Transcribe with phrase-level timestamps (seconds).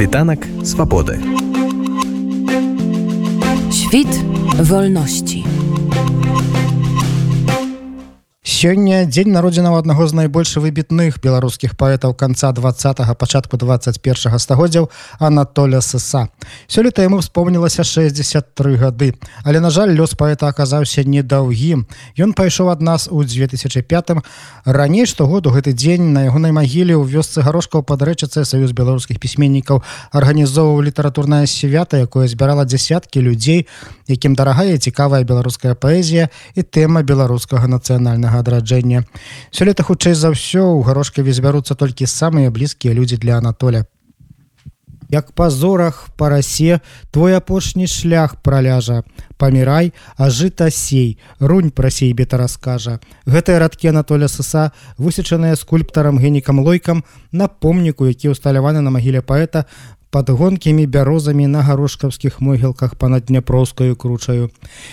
[0.00, 1.20] Світанак свабоды.
[3.70, 4.08] Świt
[4.56, 5.44] wolności.
[8.60, 12.76] Сёння дзень народзінаў аднаго з найбольш выбітных беларускіх паэтаў канца два
[13.16, 16.28] пачатку 21 стагоддзяў Анатоля Сса.
[16.68, 19.14] Сёлета яму вспомнілася 63 гады.
[19.44, 21.86] Але на жаль, лёс паэта аказаўся недаўгім.
[22.20, 24.20] Ён пайшоў ад нас у 2005.
[24.66, 29.80] Раней штогоду гэты дзень на ягонай магіле ў вёсцы гарошкаў падрэчыцца саюз беларускіх пісьменнікаў
[30.12, 33.64] арганізоўваў літаратурная свята, якое збірала дзясяткі людзей,
[34.04, 39.06] якім дарагая цікавая беларуская паэзія і тэма беларускага нацыянальнага адраджэння.
[39.54, 43.86] Сёлета хутчэй за ўсё у гарошкаве збяруцца толькі самыя блізкія людзі для Анатоля.
[45.10, 49.02] Як па зорах парасе твой апошні шлях праляжа
[49.38, 56.62] памірай а жыта сей рунь пра сейбета раскажа гэтыя радкі Анатоля сыса высечаныя скульптарам генікам
[56.62, 59.66] лойкам на помніку які ўсталяваны на магіле паэта
[60.10, 64.50] под гонкімі бярозамі на гарошкаўскіх могілках па-над дняпроўскаю кручаю.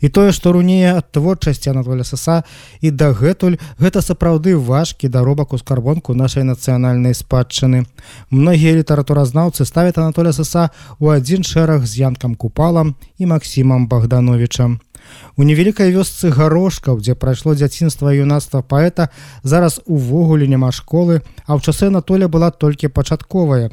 [0.00, 2.44] І тое што рунее ад творчасці Анатоля саса
[2.80, 7.86] і дагэтуль гэта сапраўды важкі даробак у скарбонку нашай нацыянальнай спадчыны.
[8.30, 14.80] Многія літаратуразнаўцы ставят Анатоля саса у адзін шэраг з янкам купалам і Масімам богдановичам
[15.36, 19.08] У невялікай вёсцы гарошкаў, дзе прайшло дзяцінства юнацтва паэта,
[19.42, 23.70] зараз увогуле няма школы, а ў часы Анатоля была толькі пачатковая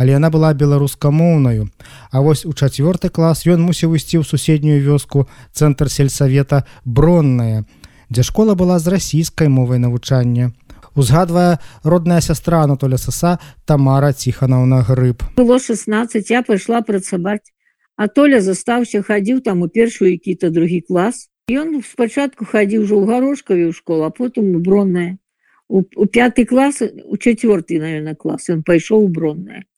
[0.00, 1.68] але яна была беларускамоўнаю.
[2.10, 7.68] А вось у чацвёрты клас ён мусіў ісці ў суседнюю вёску цэнтр сельсавета бронная
[8.08, 10.56] дзе школа была з расійскай мовай навучання.
[10.96, 15.22] Узгадвае родная сястра Анатоля саса тамара ціханаўна грыб.
[15.36, 17.52] Было 16 я пайшла працаваць
[18.00, 21.28] а толя застаўся хадзіў там у першую які-то другі клас.
[21.52, 25.20] Ён спачатку хадзіў ўжо ў гарошкаве ў школу а потым бронная.
[25.68, 29.68] У, у пятый клас у чацвёрты наверное клас ён пайшоў у бронная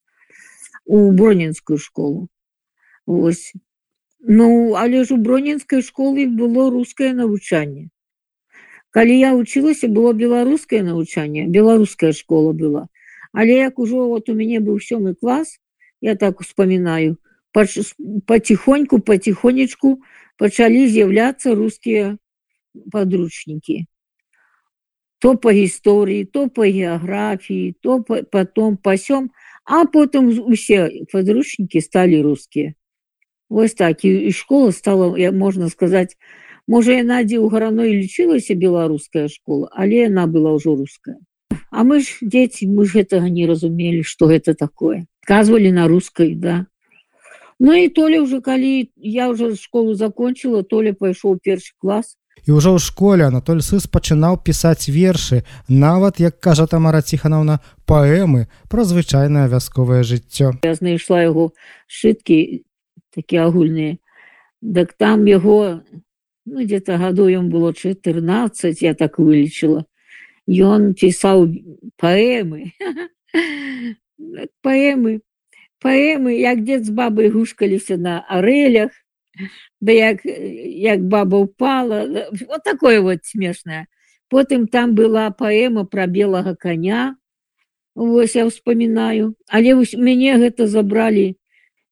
[0.84, 2.28] у бронінскую школу.
[3.06, 3.52] Ось.
[4.20, 7.91] Ну але ж у бронінскай школы было рускае навучанне
[8.93, 12.88] калі я вучылася было беларускае навучанне беларуская школа была.
[13.32, 15.59] Але як ужо вот у мяне быў сёмы клас
[16.00, 17.16] я так успамінаю
[18.26, 20.03] потихоньку потихонечку
[20.37, 22.19] пачалі з'яўляцца рускія
[22.93, 23.88] подручнікі
[25.19, 29.32] то по гісторыі то по геаграфіі то потом пасём
[29.65, 32.75] а потым усе подручнікі сталі рускія
[33.53, 34.05] Вось так.
[34.05, 36.17] І, і школа стала можна сказаць
[36.67, 41.21] можа яна дзе ў гараной лічылася беларуская школа але яна была ўжо руская
[41.73, 45.06] А мы ж дзеці мы ж гэтага не разумелі что гэта такое.
[45.25, 46.67] Казвалі на рускай да.
[47.59, 52.75] Ну і толя уже калі я уже школу закончила толя пайшоў першы клас і ўжо
[52.75, 59.47] ў школе Анатоль сыс пачынаў пісаць вершы нават як кажа тамара ціханаўна паэмы пра звычайнае
[59.53, 60.59] вясковае жыццё.
[60.66, 61.53] Я знайшла яго
[61.87, 62.66] шыткі
[63.15, 63.98] такія агульныя.
[64.62, 65.82] Дак там яго
[66.47, 69.87] ну, где-то гаду ён было 14 я так вылечила
[70.47, 71.47] ён пісаў
[71.99, 72.75] паэмы.
[74.62, 75.20] Паэмы
[75.82, 78.94] паэмы як дзед з бабай гушкаліся на арэлях
[79.81, 82.06] да як як баба упала
[82.48, 83.88] вот такое вот смешное.
[84.28, 87.16] Потым там была паэма про белага коня
[87.94, 89.37] Вось я вспоминаю.
[89.48, 91.37] Але вось мяне гэта забралі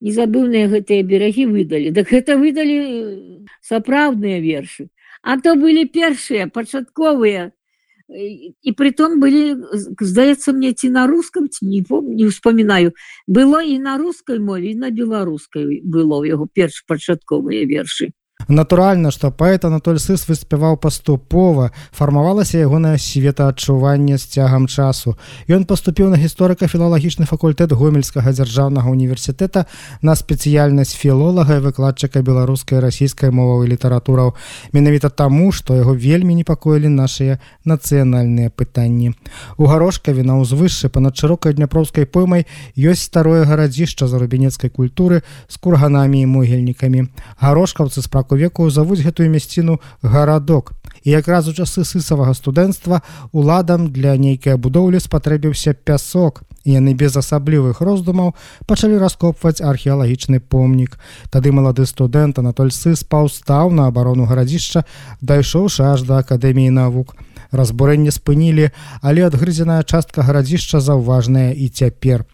[0.00, 4.88] незабыўныя гэтыя берагі выдалі так гэта выдалі э, сапраўдныя вершы
[5.22, 7.52] а то былі першыя пачатковыя
[8.10, 9.56] і притом былі
[10.00, 12.92] здаецца мне ці на рускам ці не помню не успамінаю
[13.26, 18.10] было і на рускай мове на беларускай было ў яго перш пачатковыя вершы
[18.48, 25.16] Натуральна, што паэт Анатоль Сыс выспяваў паступова, фармавалася ягонае светаадчуванне з цягам часу.
[25.48, 29.66] Ён паступіў на гісторыка-філалагічны факультэт гомельскага дзяржаўнага універсітэта
[30.02, 34.34] на спецыяльнасць філолага і выкладчыка беларускай расійскай моваў і літаратураў.
[34.72, 39.12] Менавіта таму, што яго вельмі непакоілі нашыя нацыянальныя пытанні.
[39.58, 42.46] У гарошкаве на ўзвышшы па-над шырокай дняпроўскай поймай
[42.76, 47.08] ёсць старое гарадзішча зарубінецкай культуры з курганамі і могільнікамі.
[47.40, 50.72] Гарошкаўцы спрак сороку веку завуць гэтую мясціну гарадок
[51.04, 56.42] і якраз у часы сысавага студэнцтва уладам для нейкай будоўлі спатрэбіўся пясок.
[56.64, 58.34] Яны без асаблівых роздумаў
[58.66, 61.00] пачалі раскопваць археалагічны помнік.
[61.30, 64.84] Тады малады студэнт анатоль сыс паўстаў на абарону гарадзішча
[65.22, 67.16] дайшоўшы аж да акадэміі навук.
[67.50, 72.28] Разбурэнне спынілі але адгрызеная частка гарадзішча заўважная і цяпер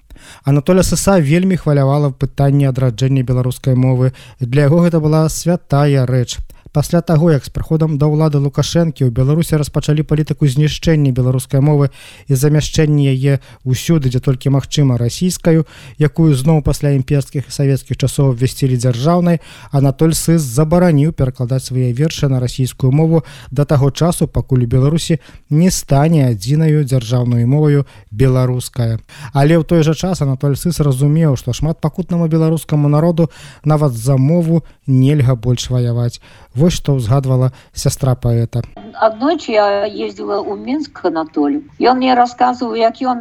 [0.45, 4.13] Анатоля сыса вельмі хвалявала пытанне адраджэння беларускай мовы.
[4.41, 6.39] Для яго гэта была святая рэч
[6.77, 11.89] пасля таго як з прыходам да ўлады лукашэнкі ў беларусі распачалі палітыку знішчэння беларускай мовы
[12.29, 15.65] і замяшчэнне яе ўсюды дзе толькі магчыма расійскаю
[15.97, 19.41] якую зноў пасля імперскіх і савецкіх часоў ввесцілі дзяржаўнай
[19.73, 25.17] анатоль сыс забараніў перакладаць свае вершы на расійскую мову да таго часу пакуль у беларусі
[25.49, 29.01] не стане адзінаю дзяржаўную моваю беларуская.
[29.33, 33.33] Але ў той жа час анатоль сыс разумеў што шмат пакутнаму беларускаму народу
[33.65, 36.21] нават за мову нельга больш ваяваць
[36.67, 37.49] Вось што ўзгадвала
[37.81, 38.61] сястра паэта.
[39.07, 41.61] Аднойчы я ездзіла ў Мінск Анатолю.
[41.79, 43.21] Ён мне расказваў, як ён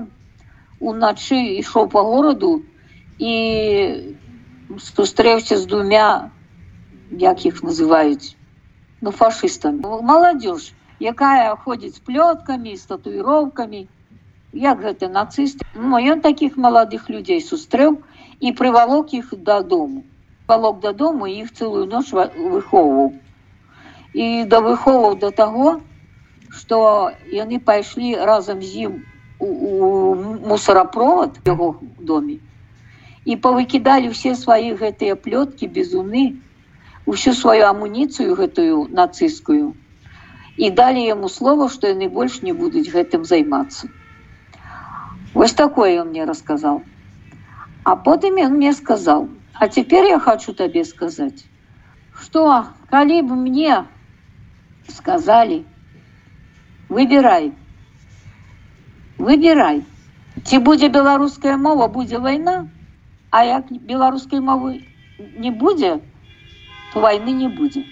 [0.81, 2.49] уначы ішоў па гораду
[3.21, 3.33] і
[4.81, 6.07] сустрэўся з двумя
[7.21, 8.33] як іх называюць
[9.05, 10.01] ну фашыстамі.
[10.09, 13.83] Маладзёж, якая ходзіць з плёткамі, з татуіроўкамі,
[14.63, 15.61] як гэта нацыст.
[15.75, 18.01] Ну, ён такіх маладых людзей сустрэў
[18.41, 20.01] і прывалок іх дадому.
[20.49, 23.13] Палок дадому іх цэлую ноч выхоўваў
[24.15, 25.75] і да выховаў да таго
[26.57, 26.77] што
[27.35, 28.93] яны пайшлі разам з ім
[29.39, 30.15] у, у
[30.51, 31.67] мусарапровод яго
[31.99, 32.37] доме
[33.25, 36.23] і павыкідалі ўсе свае гэтыя плёткі безуны
[37.13, 39.73] усю сваю амуніцыю гэтую нацысцкую
[40.57, 43.91] і далі яму слова што яны больш не будуць гэтым займацца
[45.33, 46.79] вось такое ён мне расказаў
[47.83, 49.27] а потым ён мне сказаў
[49.59, 51.43] а цяпер я хочу табе сказаць
[52.23, 52.45] что
[52.95, 53.83] калі б мне
[54.87, 55.65] сказали,
[56.89, 57.53] выбирай,
[59.17, 59.83] выбирай.
[60.43, 62.69] Ці будзе беларуская мова, будзе вайна,
[63.31, 64.85] а як беларускай мовы
[65.37, 66.01] не будзе,
[66.93, 67.85] то войны не будзе.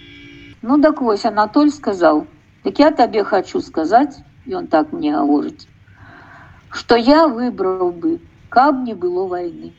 [0.62, 2.28] Ну так вось Анатоль сказал,
[2.64, 5.68] так я табе хочу сказать, и он так мне гаворыць,
[6.70, 8.20] что я выбрал бы,
[8.50, 9.74] каб не было войны.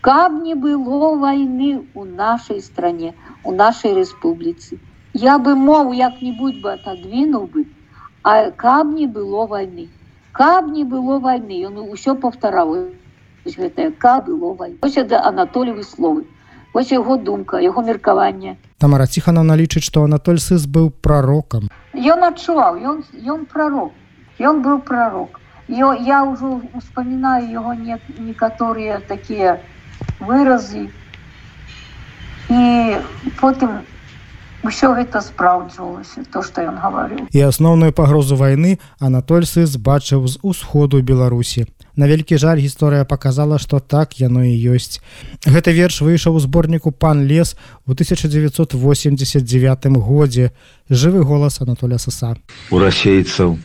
[0.00, 4.78] Каб не было войны у нашей стране, у нашей республицы
[5.18, 7.66] я бы мову як-нибудь бы отодвинул бы,
[8.22, 9.88] а каб не было войны.
[10.32, 12.76] Каб не было войны, он ўсё повторал.
[13.44, 14.76] Гэтае каб было войны.
[14.82, 16.24] Вось это Анатолевы словы.
[16.74, 18.56] Вось яго думка, яго меркаванне.
[18.78, 21.66] Тамара Ціханаўна лічыць, што Анатоль Сыс быў прарокам.
[21.94, 23.92] Ён адчуваў, ён, ён прарок.
[24.38, 25.40] Ён быў прарок.
[25.68, 29.58] Ё, я ўжо успамінаю яго не, некаторыя такія
[30.20, 30.88] выразы.
[32.48, 32.96] І
[33.40, 33.82] потым
[34.66, 37.30] ўсё гэта спраўджвалася то што ён гаварыў.
[37.30, 41.66] І асноўную пагрозу вайны анатольцы збачыў з усходу беларусі.
[41.98, 45.02] На вялікі жаль гісторыя показала что так яно і ёсць.
[45.46, 47.56] Гэты верш выйшаў у зборніку пан лес
[47.86, 50.52] у 1989 годзе.
[50.90, 52.36] Жывы голас анатоля саса
[52.70, 53.58] у расейцаў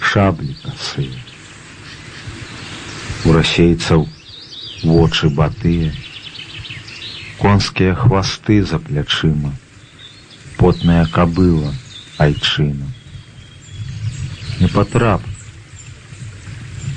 [0.00, 0.56] шаблі
[3.24, 4.08] у расейцаў
[4.84, 5.92] вочы батыя.
[7.38, 9.52] Конскія хвасты за плячыма
[10.57, 11.73] потная кобыла
[12.17, 12.87] айчына
[14.59, 15.21] не потрап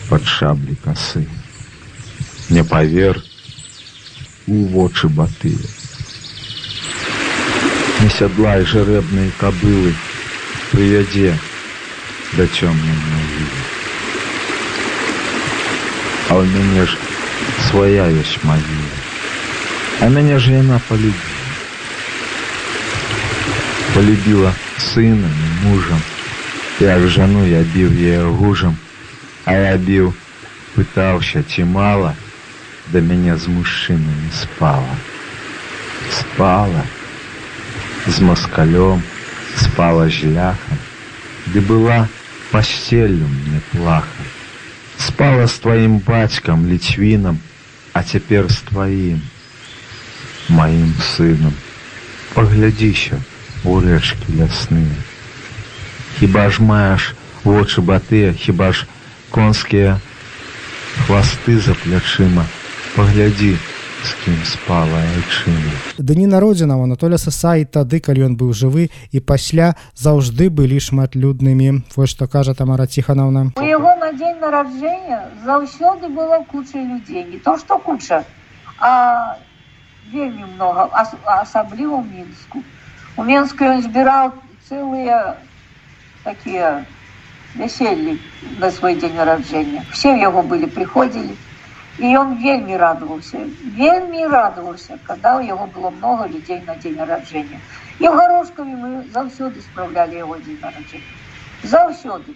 [0.08, 1.26] под шаблі косы
[2.48, 3.22] не павер
[4.46, 5.52] у вочы баты
[8.00, 9.94] не сядлай жарэбнай кобылы
[10.72, 11.36] прывядзе
[12.32, 13.60] да цёмнай могілы
[16.30, 16.96] а ў мяне ж
[17.68, 18.98] свая ёсць магіла
[20.00, 21.33] а мяне ж яна полюбіла
[23.95, 25.99] Полюбила сына и мужем.
[26.81, 28.75] Як жену я бил ее гужем,
[29.45, 30.13] а я бил,
[30.75, 32.13] пытался чимало,
[32.87, 34.97] да меня с мужчинами спала.
[36.11, 36.85] Спала
[38.05, 39.01] с москалем,
[39.55, 40.77] спала с ляхом,
[41.47, 42.09] да была
[42.51, 44.05] постелью мне плаха.
[44.97, 47.39] Спала с твоим батьком Литвином,
[47.93, 49.21] а теперь с твоим,
[50.49, 51.53] моим сыном.
[52.33, 52.93] Погляди
[53.65, 54.95] у рэчкі лясныя.
[56.19, 58.85] Хіба ж маеш вочы батыя, хіба ж
[59.31, 59.99] конскія
[61.05, 62.45] хвасты за плячыма,
[62.95, 63.57] паглядзі,
[64.05, 65.73] з кім спала айчына.
[65.97, 71.81] Дні народзінаў Анатоля Саса і тады, калі ён быў жывы і пасля заўжды былі шматлюднымі.
[71.97, 73.57] Вось што кажа Тамара Ціханаўна.
[73.57, 78.23] У яго на дзень нараджэння заўсёды было куча людзей, не то што куча,
[78.77, 79.37] а
[80.13, 80.89] вельмі многа,
[81.41, 82.61] асабліва ў мінску.
[83.17, 84.33] У Менске он збирал
[84.67, 85.37] целые
[86.23, 86.85] такие
[87.53, 88.17] веселье
[88.59, 89.85] на свой день рождения.
[89.91, 91.35] Все его были, приходили.
[91.97, 97.61] И он вельми радовался, вельми радовался, когда у него было много людей на день рождения.
[97.99, 101.05] И в Горошкове мы завсюду справляли его день рождения.
[101.63, 102.35] Завсюду.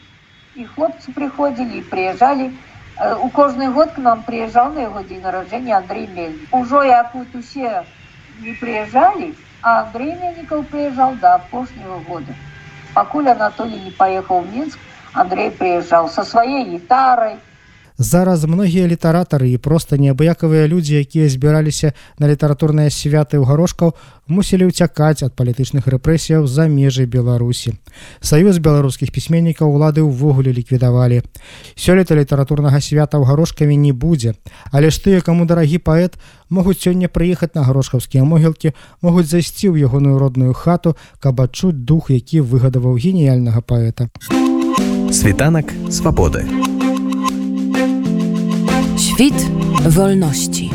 [0.56, 2.56] И хлопцы приходили, и приезжали.
[2.98, 6.54] Э, у каждый год к нам приезжал на его день рождения Андрей Мельник.
[6.54, 7.86] Уже як вот все
[8.40, 12.36] не приезжали, А Андрей Мельников приезжал до апошнего года.
[12.94, 14.80] Покуль Анатолий не поехал в Минск,
[15.14, 17.42] Андрей приезжал со своей гитарой.
[18.00, 23.92] Зараз многія літаратары і проста неабыякавыя людзі, якія збіраліся на літаратурныя святы ў гарошкаў,
[24.32, 27.76] мусілі ўцякаць ад палітычных рэпрэсіяў за межы Беларусі.
[28.24, 31.28] Саюз беларускіх пісьменнікаў улады ўвогуле ліквідавалі.
[31.76, 34.40] Сёлета літаратурнага свята ў гарошкамі не будзе,
[34.72, 36.16] але ж тыя, каму дарагі паэт,
[36.48, 38.72] могуць сёння прыехаць на гарошкаўскія могілкі,
[39.04, 44.08] могуць зайсці ў ягоную родную хату, каб адчуць дух, які выгадаваў геніяльнага паэта.
[45.12, 46.48] Світанак свабоды.
[49.20, 49.52] Wid
[49.86, 50.70] wolności.